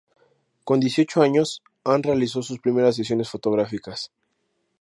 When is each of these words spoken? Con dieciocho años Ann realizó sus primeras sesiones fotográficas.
Con 0.63 0.79
dieciocho 0.79 1.21
años 1.21 1.61
Ann 1.83 2.01
realizó 2.01 2.41
sus 2.41 2.57
primeras 2.57 2.95
sesiones 2.95 3.29
fotográficas. 3.29 4.11